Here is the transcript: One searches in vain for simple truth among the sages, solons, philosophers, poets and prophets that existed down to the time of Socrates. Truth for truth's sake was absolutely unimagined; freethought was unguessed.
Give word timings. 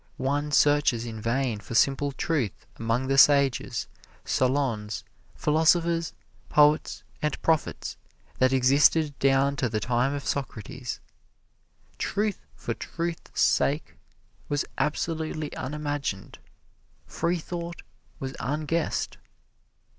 One 0.17 0.51
searches 0.51 1.05
in 1.05 1.21
vain 1.21 1.59
for 1.59 1.75
simple 1.75 2.11
truth 2.11 2.65
among 2.77 3.05
the 3.05 3.19
sages, 3.19 3.87
solons, 4.25 5.03
philosophers, 5.35 6.15
poets 6.49 7.03
and 7.21 7.39
prophets 7.43 7.97
that 8.39 8.51
existed 8.51 9.13
down 9.19 9.57
to 9.57 9.69
the 9.69 9.79
time 9.79 10.15
of 10.15 10.25
Socrates. 10.25 10.99
Truth 11.99 12.47
for 12.55 12.73
truth's 12.73 13.39
sake 13.41 13.95
was 14.49 14.65
absolutely 14.79 15.55
unimagined; 15.55 16.39
freethought 17.05 17.83
was 18.19 18.35
unguessed. 18.39 19.17